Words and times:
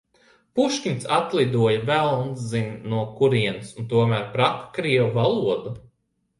Puškins 0.59 1.03
atlidoja 1.17 1.83
velns 1.91 2.47
zina 2.55 2.89
no 2.95 3.03
kurienes 3.21 3.77
un 3.79 3.89
tomēr 3.95 4.27
prata 4.35 4.77
krievu 4.81 5.15
valodu. 5.23 5.79